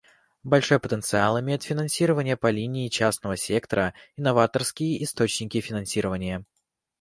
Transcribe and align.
Большой 0.43 0.79
потенциал 0.79 1.39
имеют 1.39 1.61
финансирование 1.61 2.35
по 2.35 2.49
линии 2.49 2.87
частного 2.89 3.37
сектора 3.37 3.93
и 4.15 4.21
новаторские 4.23 5.03
источники 5.03 5.61
финансирования. 5.61 6.43